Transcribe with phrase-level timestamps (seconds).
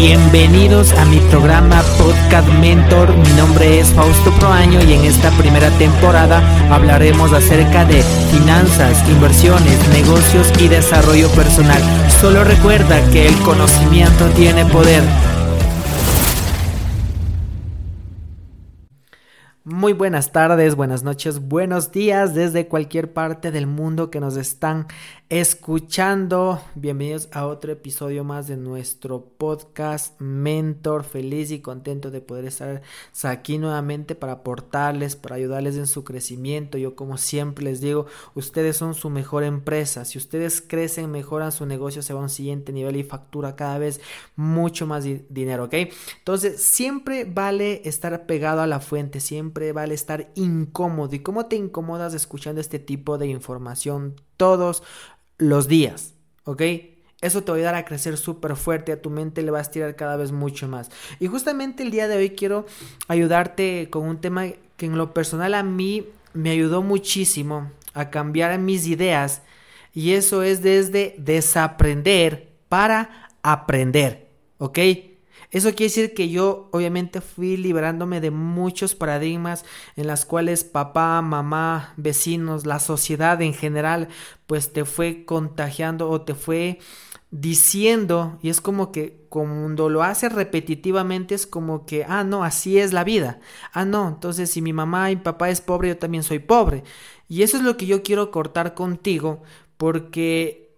[0.00, 3.14] Bienvenidos a mi programa Podcast Mentor.
[3.18, 6.40] Mi nombre es Fausto Proaño y en esta primera temporada
[6.74, 8.02] hablaremos acerca de
[8.32, 11.82] finanzas, inversiones, negocios y desarrollo personal.
[12.18, 15.04] Solo recuerda que el conocimiento tiene poder.
[19.64, 24.86] Muy buenas tardes, buenas noches, buenos días desde cualquier parte del mundo que nos están
[25.30, 26.60] escuchando.
[26.74, 31.04] Bienvenidos a otro episodio más de nuestro podcast Mentor.
[31.04, 32.82] Feliz y contento de poder estar
[33.22, 36.78] aquí nuevamente para aportarles, para ayudarles en su crecimiento.
[36.78, 40.04] Yo como siempre les digo, ustedes son su mejor empresa.
[40.04, 43.78] Si ustedes crecen, mejoran su negocio, se va a un siguiente nivel y factura cada
[43.78, 44.00] vez
[44.34, 45.74] mucho más dinero, ¿ok?
[46.18, 51.14] Entonces, siempre vale estar pegado a la fuente, siempre vale estar incómodo.
[51.14, 54.82] ¿Y cómo te incomodas escuchando este tipo de información todos
[55.40, 56.62] los días, ¿ok?
[57.20, 59.62] Eso te va a ayudar a crecer súper fuerte, a tu mente le va a
[59.62, 60.90] estirar cada vez mucho más.
[61.18, 62.66] Y justamente el día de hoy quiero
[63.08, 68.58] ayudarte con un tema que en lo personal a mí me ayudó muchísimo a cambiar
[68.58, 69.42] mis ideas
[69.92, 74.78] y eso es desde desaprender para aprender, ¿ok?
[75.50, 79.64] Eso quiere decir que yo obviamente fui liberándome de muchos paradigmas
[79.96, 84.08] en las cuales papá, mamá, vecinos, la sociedad en general,
[84.46, 86.78] pues te fue contagiando o te fue
[87.30, 92.78] diciendo y es como que cuando lo hace repetitivamente es como que, ah, no, así
[92.78, 93.40] es la vida.
[93.72, 96.84] Ah, no, entonces si mi mamá y papá es pobre, yo también soy pobre.
[97.28, 99.42] Y eso es lo que yo quiero cortar contigo
[99.76, 100.76] porque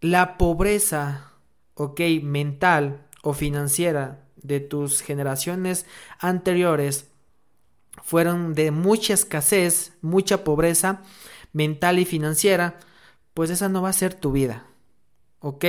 [0.00, 1.32] la pobreza,
[1.74, 5.86] ok, mental, o financiera de tus generaciones
[6.20, 7.10] anteriores
[8.02, 11.02] fueron de mucha escasez, mucha pobreza
[11.52, 12.78] mental y financiera,
[13.32, 14.66] pues esa no va a ser tu vida.
[15.40, 15.64] ¿Ok?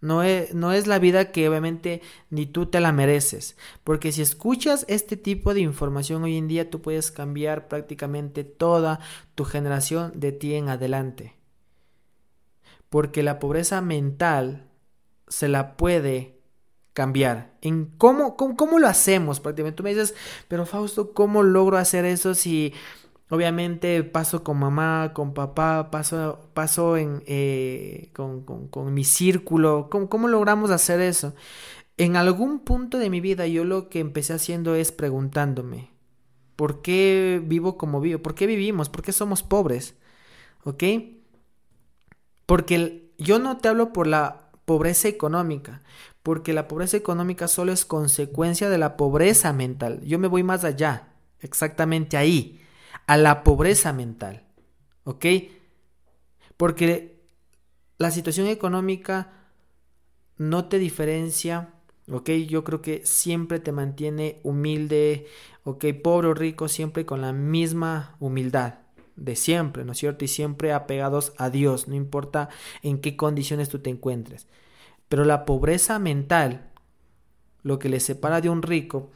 [0.00, 3.56] No es, no es, la vida que obviamente ni tú te la mereces.
[3.82, 9.00] Porque si escuchas este tipo de información hoy en día, tú puedes cambiar prácticamente toda
[9.34, 11.34] tu generación de ti en adelante.
[12.90, 14.68] Porque la pobreza mental
[15.26, 16.35] se la puede
[16.96, 17.52] cambiar.
[17.60, 19.76] En cómo, cómo, lo hacemos prácticamente.
[19.76, 20.14] Tú me dices,
[20.48, 22.72] pero Fausto, ¿cómo logro hacer eso si
[23.28, 29.88] obviamente paso con mamá, con papá, paso, paso en, eh, con, con, mi círculo?
[29.90, 31.34] ¿Cómo, ¿Cómo logramos hacer eso?
[31.98, 35.90] En algún punto de mi vida yo lo que empecé haciendo es preguntándome,
[36.56, 38.22] ¿por qué vivo como vivo?
[38.22, 38.88] ¿Por qué vivimos?
[38.88, 39.96] ¿Por qué somos pobres?
[40.64, 40.82] ¿Ok?
[42.46, 45.82] Porque yo no te hablo por la pobreza económica,
[46.26, 50.00] porque la pobreza económica solo es consecuencia de la pobreza mental.
[50.04, 52.60] Yo me voy más allá, exactamente ahí,
[53.06, 54.44] a la pobreza mental.
[55.04, 55.24] ¿Ok?
[56.56, 57.22] Porque
[57.96, 59.34] la situación económica
[60.36, 61.74] no te diferencia,
[62.10, 62.28] ¿ok?
[62.48, 65.28] Yo creo que siempre te mantiene humilde,
[65.62, 65.84] ¿ok?
[66.02, 68.80] Pobre o rico, siempre con la misma humildad
[69.14, 70.24] de siempre, ¿no es cierto?
[70.24, 72.48] Y siempre apegados a Dios, no importa
[72.82, 74.48] en qué condiciones tú te encuentres.
[75.08, 76.70] Pero la pobreza mental,
[77.62, 79.10] lo que le separa de un rico,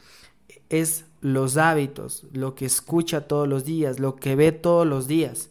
[0.69, 5.51] es los hábitos, lo que escucha todos los días, lo que ve todos los días.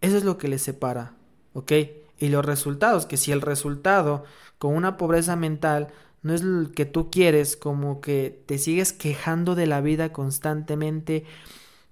[0.00, 1.14] Eso es lo que le separa,
[1.52, 1.72] ¿ok?
[2.18, 4.24] Y los resultados, que si el resultado
[4.58, 5.88] con una pobreza mental
[6.22, 11.24] no es el que tú quieres, como que te sigues quejando de la vida constantemente,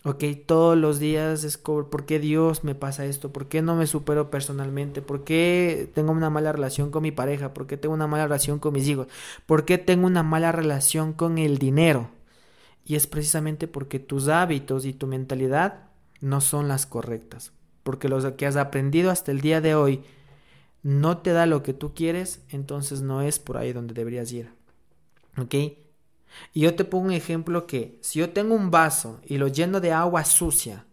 [0.06, 3.32] Ok, todos los días es ¿por qué Dios me pasa esto?
[3.32, 5.00] ¿Por qué no me supero personalmente?
[5.00, 7.54] ¿Por qué tengo una mala relación con mi pareja?
[7.54, 9.06] ¿Por qué tengo una mala relación con mis hijos?
[9.46, 12.10] ¿Por qué tengo una mala relación con el dinero?
[12.84, 15.88] Y es precisamente porque tus hábitos y tu mentalidad
[16.20, 17.52] no son las correctas.
[17.82, 20.02] Porque lo que has aprendido hasta el día de hoy
[20.82, 24.50] no te da lo que tú quieres, entonces no es por ahí donde deberías ir.
[25.38, 25.54] ¿Ok?
[26.52, 29.80] Y yo te pongo un ejemplo que si yo tengo un vaso y lo lleno
[29.80, 30.86] de agua sucia,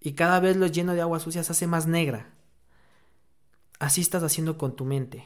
[0.00, 2.32] y cada vez lo lleno de agua sucia se hace más negra,
[3.78, 5.24] así estás haciendo con tu mente.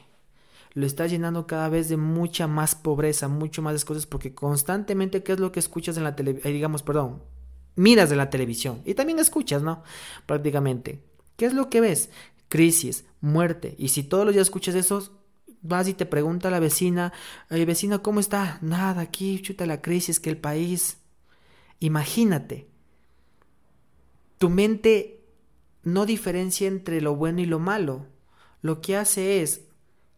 [0.73, 5.31] Lo estás llenando cada vez de mucha más pobreza, mucho más cosas, porque constantemente, ¿qué
[5.33, 6.51] es lo que escuchas en la televisión?
[6.51, 7.23] Eh, digamos, perdón,
[7.75, 9.83] miras de la televisión y también escuchas, ¿no?
[10.25, 11.01] Prácticamente.
[11.37, 12.09] ¿Qué es lo que ves?
[12.49, 13.75] Crisis, muerte.
[13.77, 15.11] Y si todos los días escuchas eso,
[15.67, 17.13] vas y te pregunta a la vecina,
[17.49, 18.59] vecina, ¿cómo está?
[18.61, 20.97] Nada, aquí chuta la crisis, que el país.
[21.79, 22.67] Imagínate,
[24.37, 25.21] tu mente
[25.83, 28.05] no diferencia entre lo bueno y lo malo.
[28.61, 29.61] Lo que hace es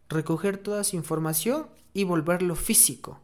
[0.09, 3.21] recoger toda esa información y volverlo físico.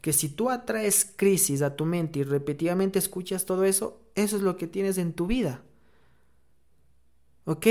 [0.00, 4.42] Que si tú atraes crisis a tu mente y repetidamente escuchas todo eso, eso es
[4.42, 5.62] lo que tienes en tu vida.
[7.44, 7.66] ¿Ok?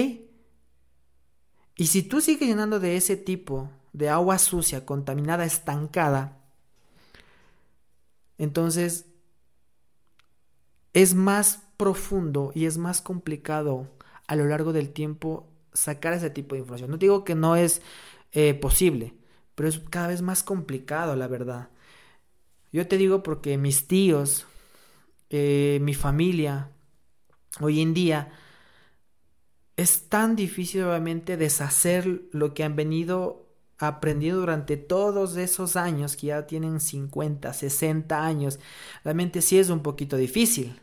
[1.75, 6.37] Y si tú sigues llenando de ese tipo de agua sucia, contaminada, estancada,
[8.37, 9.05] entonces
[10.93, 13.87] es más profundo y es más complicado
[14.27, 16.89] a lo largo del tiempo sacar ese tipo de información.
[16.89, 17.81] No digo que no es
[18.31, 19.13] eh, posible,
[19.55, 21.69] pero es cada vez más complicado, la verdad.
[22.71, 24.45] Yo te digo porque mis tíos,
[25.29, 26.69] eh, mi familia,
[27.59, 28.31] hoy en día,
[29.75, 33.48] es tan difícil obviamente deshacer lo que han venido
[33.79, 38.59] aprendiendo durante todos esos años, que ya tienen 50, 60 años.
[39.03, 40.79] Realmente sí es un poquito difícil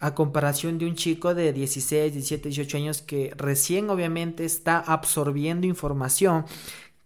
[0.00, 5.66] a comparación de un chico de 16, 17, 18 años que recién obviamente está absorbiendo
[5.66, 6.44] información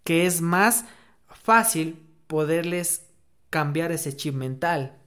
[0.03, 0.85] que es más
[1.27, 3.07] fácil poderles
[3.49, 4.97] cambiar ese chip mental.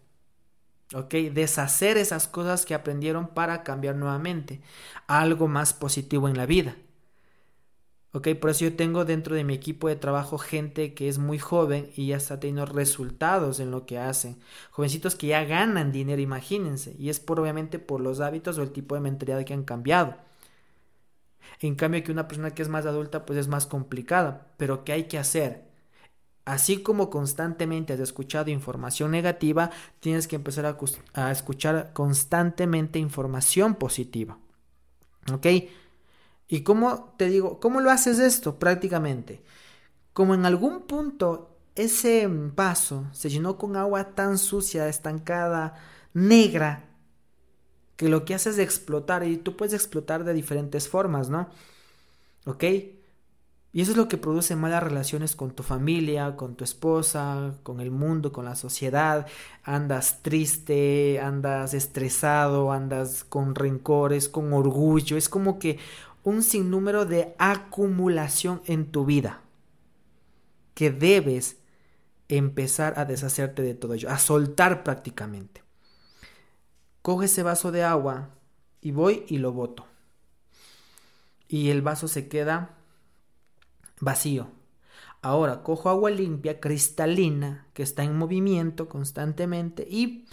[0.94, 1.14] ¿Ok?
[1.32, 4.60] Deshacer esas cosas que aprendieron para cambiar nuevamente
[5.06, 6.76] algo más positivo en la vida.
[8.14, 8.28] ¿Ok?
[8.40, 11.90] Por eso yo tengo dentro de mi equipo de trabajo gente que es muy joven
[11.96, 14.38] y ya está teniendo resultados en lo que hacen.
[14.70, 16.94] Jovencitos que ya ganan dinero, imagínense.
[16.98, 20.16] Y es por obviamente por los hábitos o el tipo de mentalidad que han cambiado.
[21.60, 24.52] En cambio que una persona que es más adulta pues es más complicada.
[24.56, 25.64] Pero ¿qué hay que hacer?
[26.44, 29.70] Así como constantemente has escuchado información negativa,
[30.00, 30.78] tienes que empezar a,
[31.14, 34.38] a escuchar constantemente información positiva.
[35.32, 35.46] ¿Ok?
[36.52, 39.42] ¿Y cómo te digo, cómo lo haces esto prácticamente?
[40.12, 45.76] Como en algún punto ese vaso se llenó con agua tan sucia, estancada,
[46.12, 46.84] negra,
[47.96, 51.48] que lo que hace es explotar y tú puedes explotar de diferentes formas, ¿no?
[52.44, 52.64] ¿Ok?
[53.74, 57.80] Y eso es lo que produce malas relaciones con tu familia, con tu esposa, con
[57.80, 59.26] el mundo, con la sociedad.
[59.64, 65.16] Andas triste, andas estresado, andas con rencores, con orgullo.
[65.16, 65.78] Es como que
[66.24, 69.42] un sinnúmero de acumulación en tu vida
[70.74, 71.58] que debes
[72.28, 75.62] empezar a deshacerte de todo ello, a soltar prácticamente.
[77.02, 78.30] Coge ese vaso de agua
[78.80, 79.86] y voy y lo boto.
[81.48, 82.78] Y el vaso se queda
[84.00, 84.48] vacío.
[85.20, 90.26] Ahora cojo agua limpia, cristalina, que está en movimiento constantemente y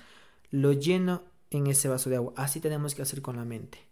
[0.51, 2.33] lo lleno en ese vaso de agua.
[2.37, 3.88] Así tenemos que hacer con la mente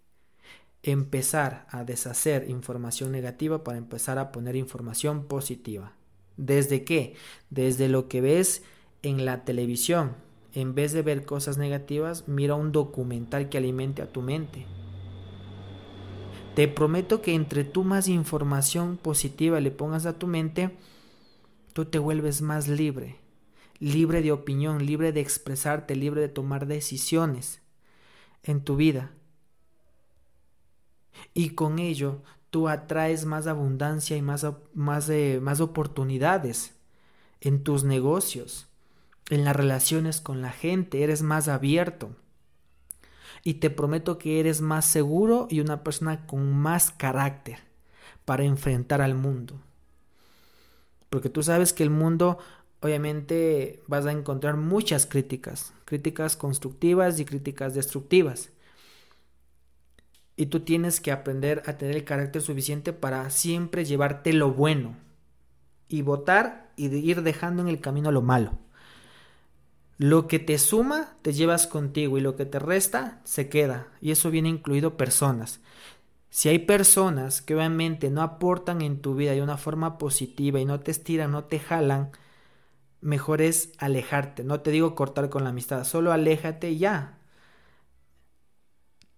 [0.92, 5.92] empezar a deshacer información negativa para empezar a poner información positiva.
[6.38, 7.16] ¿Desde qué?
[7.50, 8.64] Desde lo que ves
[9.04, 10.16] en la televisión.
[10.54, 14.66] En vez de ver cosas negativas, mira un documental que alimente a tu mente.
[16.56, 20.72] Te prometo que entre tú más información positiva le pongas a tu mente,
[21.74, 23.18] tú te vuelves más libre,
[23.80, 27.62] libre de opinión, libre de expresarte, libre de tomar decisiones
[28.42, 29.12] en tu vida
[31.34, 35.12] y con ello tú atraes más abundancia y más, más,
[35.42, 36.76] más oportunidades
[37.42, 38.68] en tus negocios,
[39.30, 42.16] en las relaciones con la gente, eres más abierto.
[43.44, 47.60] Y te prometo que eres más seguro y una persona con más carácter
[48.26, 49.62] para enfrentar al mundo.
[51.10, 52.40] Porque tú sabes que el mundo
[52.82, 58.50] obviamente vas a encontrar muchas críticas, críticas constructivas y críticas destructivas.
[60.38, 64.96] Y tú tienes que aprender a tener el carácter suficiente para siempre llevarte lo bueno
[65.90, 68.54] y votar y ir dejando en el camino lo malo.
[69.98, 73.88] Lo que te suma te llevas contigo y lo que te resta se queda.
[74.00, 75.60] Y eso viene incluido personas.
[76.30, 80.66] Si hay personas que obviamente no aportan en tu vida de una forma positiva y
[80.66, 82.12] no te estiran, no te jalan,
[83.02, 84.44] mejor es alejarte.
[84.44, 87.17] No te digo cortar con la amistad, solo aléjate y ya.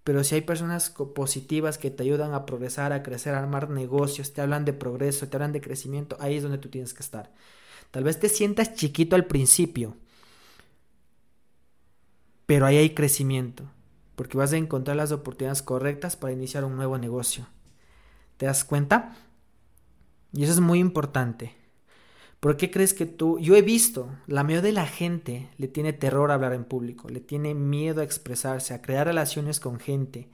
[0.09, 4.33] Pero si hay personas positivas que te ayudan a progresar, a crecer, a armar negocios,
[4.33, 7.31] te hablan de progreso, te hablan de crecimiento, ahí es donde tú tienes que estar.
[7.91, 9.95] Tal vez te sientas chiquito al principio,
[12.47, 13.69] pero ahí hay crecimiento,
[14.15, 17.45] porque vas a encontrar las oportunidades correctas para iniciar un nuevo negocio.
[18.37, 19.15] ¿Te das cuenta?
[20.33, 21.58] Y eso es muy importante.
[22.39, 23.39] ¿Por qué crees que tú.?
[23.39, 27.09] Yo he visto, la mayoría de la gente le tiene terror a hablar en público,
[27.09, 30.29] le tiene miedo a expresarse, a crear relaciones con gente.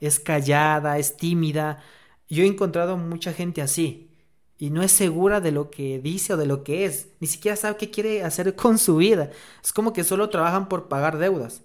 [0.00, 1.82] Es callada, es tímida.
[2.28, 4.10] Yo he encontrado mucha gente así
[4.58, 7.08] y no es segura de lo que dice o de lo que es.
[7.20, 9.30] Ni siquiera sabe qué quiere hacer con su vida.
[9.62, 11.62] Es como que solo trabajan por pagar deudas.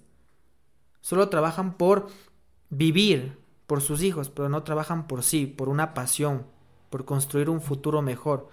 [1.00, 2.08] Solo trabajan por
[2.70, 6.46] vivir por sus hijos, pero no trabajan por sí, por una pasión,
[6.90, 8.48] por construir un futuro mejor.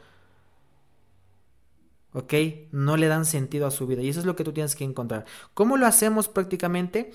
[2.16, 2.34] ¿Ok?
[2.72, 4.86] No le dan sentido a su vida y eso es lo que tú tienes que
[4.86, 5.26] encontrar.
[5.54, 7.12] ¿Cómo lo hacemos prácticamente?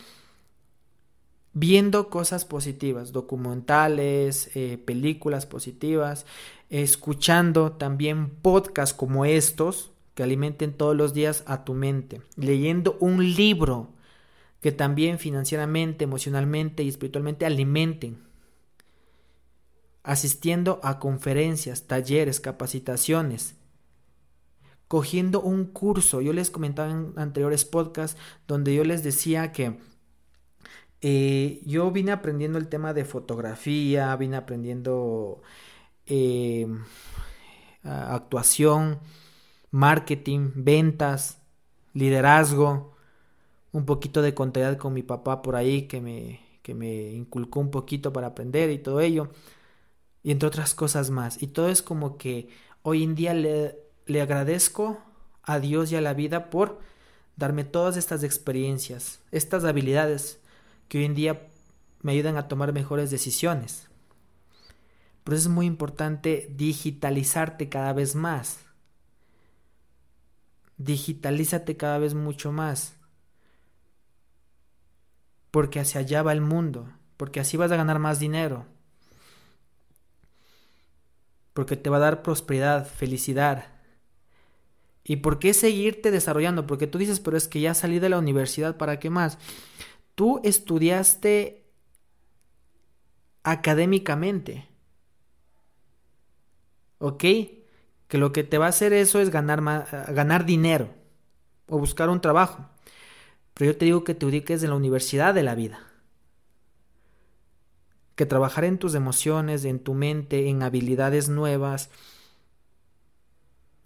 [1.54, 6.26] Viendo cosas positivas, documentales, eh, películas positivas,
[6.68, 13.34] escuchando también podcasts como estos que alimenten todos los días a tu mente, leyendo un
[13.34, 13.88] libro
[14.60, 18.18] que también financieramente, emocionalmente y espiritualmente alimenten,
[20.02, 23.54] asistiendo a conferencias, talleres, capacitaciones,
[24.90, 26.20] cogiendo un curso.
[26.20, 29.78] Yo les comentaba en anteriores podcasts donde yo les decía que
[31.00, 35.42] eh, yo vine aprendiendo el tema de fotografía, vine aprendiendo
[36.06, 36.66] eh,
[37.84, 38.98] actuación,
[39.70, 41.38] marketing, ventas,
[41.94, 42.96] liderazgo,
[43.70, 47.70] un poquito de contabilidad con mi papá por ahí que me, que me inculcó un
[47.70, 49.30] poquito para aprender y todo ello,
[50.24, 51.40] y entre otras cosas más.
[51.40, 52.48] Y todo es como que
[52.82, 55.00] hoy en día le, le agradezco
[55.42, 56.80] a Dios y a la vida por
[57.36, 60.40] darme todas estas experiencias, estas habilidades
[60.88, 61.46] que hoy en día
[62.02, 63.88] me ayudan a tomar mejores decisiones.
[65.24, 68.60] Pero es muy importante digitalizarte cada vez más.
[70.76, 72.96] Digitalízate cada vez mucho más.
[75.50, 76.88] Porque hacia allá va el mundo.
[77.16, 78.66] Porque así vas a ganar más dinero.
[81.52, 83.69] Porque te va a dar prosperidad, felicidad.
[85.04, 86.66] ¿Y por qué seguirte desarrollando?
[86.66, 89.38] Porque tú dices, pero es que ya salí de la universidad, ¿para qué más?
[90.20, 91.64] tú estudiaste
[93.42, 94.68] académicamente.
[96.98, 97.24] ¿Ok?
[98.06, 99.62] Que lo que te va a hacer eso es ganar,
[100.12, 100.90] ganar dinero
[101.68, 102.68] o buscar un trabajo.
[103.54, 105.86] Pero yo te digo que te ubiques en la universidad de la vida.
[108.14, 111.88] Que trabajar en tus emociones, en tu mente, en habilidades nuevas,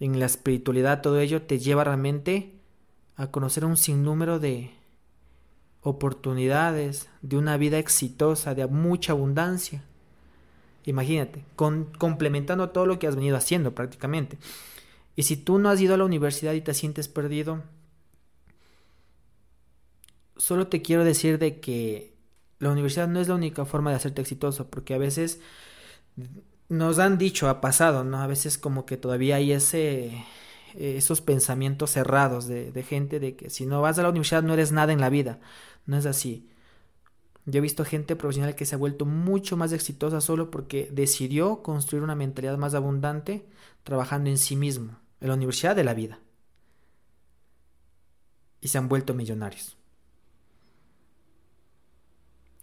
[0.00, 2.52] en la espiritualidad, todo ello te lleva realmente
[3.16, 4.72] a conocer un sinnúmero de,
[5.84, 9.84] oportunidades, de una vida exitosa, de mucha abundancia.
[10.86, 14.38] Imagínate, con, complementando todo lo que has venido haciendo prácticamente.
[15.14, 17.62] Y si tú no has ido a la universidad y te sientes perdido,
[20.36, 22.14] solo te quiero decir de que
[22.58, 25.40] la universidad no es la única forma de hacerte exitoso, porque a veces
[26.76, 28.20] nos han dicho, ha pasado, ¿no?
[28.20, 30.24] A veces como que todavía hay ese
[30.74, 34.54] esos pensamientos cerrados de, de gente de que si no vas a la universidad no
[34.54, 35.38] eres nada en la vida.
[35.86, 36.48] No es así.
[37.46, 41.62] Yo he visto gente profesional que se ha vuelto mucho más exitosa solo porque decidió
[41.62, 43.46] construir una mentalidad más abundante
[43.82, 46.20] trabajando en sí mismo, en la universidad de la vida.
[48.60, 49.76] Y se han vuelto millonarios.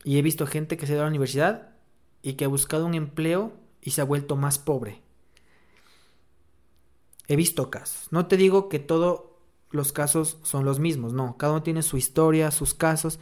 [0.04, 1.70] Y he visto gente que se ha ido a la universidad
[2.24, 5.02] y que ha buscado un empleo y se ha vuelto más pobre.
[7.28, 8.08] He visto casos.
[8.12, 9.40] No te digo que todo
[9.72, 13.20] los casos son los mismos, no, cada uno tiene su historia, sus casos,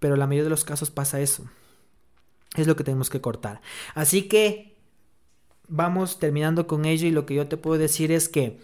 [0.00, 1.44] pero la mayoría de los casos pasa eso.
[2.56, 3.60] Es lo que tenemos que cortar.
[3.94, 4.76] Así que
[5.68, 8.60] vamos terminando con ello y lo que yo te puedo decir es que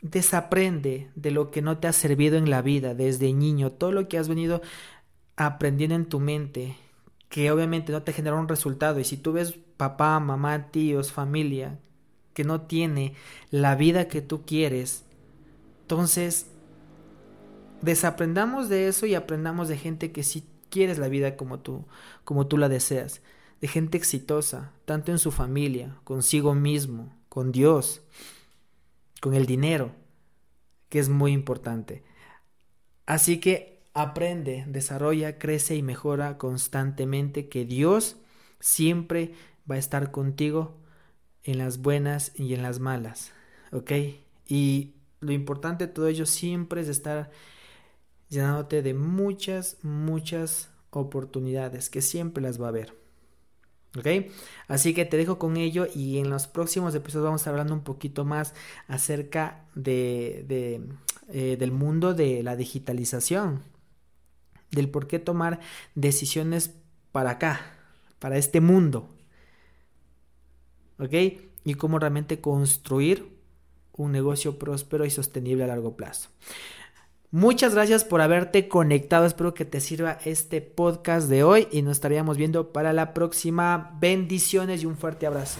[0.00, 4.08] desaprende de lo que no te ha servido en la vida desde niño, todo lo
[4.08, 4.62] que has venido
[5.36, 6.76] aprendiendo en tu mente,
[7.28, 9.00] que obviamente no te genera un resultado.
[9.00, 11.78] Y si tú ves papá, mamá, tíos, familia,
[12.34, 13.14] que no tiene
[13.50, 15.06] la vida que tú quieres,
[15.80, 16.50] entonces
[17.80, 21.86] desaprendamos de eso y aprendamos de gente que sí quieres la vida como tú,
[22.24, 23.22] como tú la deseas,
[23.60, 28.02] de gente exitosa, tanto en su familia, consigo mismo, con Dios,
[29.20, 29.92] con el dinero,
[30.88, 32.04] que es muy importante.
[33.06, 38.16] Así que aprende, desarrolla, crece y mejora constantemente que Dios
[38.60, 39.32] siempre
[39.70, 40.76] va a estar contigo
[41.44, 43.32] en las buenas y en las malas,
[43.72, 43.92] ¿ok?
[44.46, 47.30] Y lo importante de todo ello siempre es estar
[48.28, 52.94] llenándote de muchas, muchas oportunidades que siempre las va a haber.
[53.96, 54.06] ¿Ok?
[54.68, 57.74] Así que te dejo con ello y en los próximos episodios vamos a estar hablando
[57.74, 58.54] un poquito más
[58.86, 60.84] acerca de,
[61.28, 63.62] eh, del mundo de la digitalización,
[64.70, 65.60] del por qué tomar
[65.94, 66.74] decisiones
[67.12, 67.60] para acá,
[68.18, 69.08] para este mundo.
[70.98, 71.12] ¿Ok?
[71.64, 73.38] Y cómo realmente construir
[73.92, 76.30] un negocio próspero y sostenible a largo plazo.
[77.30, 79.26] Muchas gracias por haberte conectado.
[79.26, 83.96] Espero que te sirva este podcast de hoy y nos estaríamos viendo para la próxima.
[84.00, 85.58] Bendiciones y un fuerte abrazo.